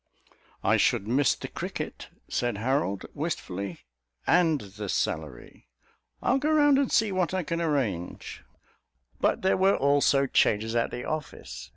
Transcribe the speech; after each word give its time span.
"I 0.63 0.77
should 0.77 1.07
miss 1.07 1.35
the 1.35 1.47
cricket," 1.47 2.09
said 2.27 2.57
Harold 2.57 3.05
wistfully, 3.13 3.81
"and 4.25 4.59
the 4.61 4.89
salary. 4.89 5.67
I'll 6.23 6.39
go 6.39 6.49
round 6.49 6.91
see 6.91 7.11
what 7.11 7.35
I 7.35 7.43
can 7.43 7.61
arrange." 7.61 8.43
But 9.19 9.43
there 9.43 9.57
were 9.57 9.75
also 9.77 10.25
changes 10.25 10.75
at 10.75 10.89
the 10.89 11.05
office. 11.05 11.69